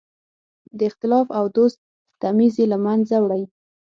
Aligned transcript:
د 0.77 0.79
اختلاف 0.89 1.27
او 1.37 1.45
دوست 1.55 1.77
تمیز 2.21 2.53
یې 2.61 2.65
له 2.73 2.77
منځه 2.85 3.15
وړی. 3.23 3.43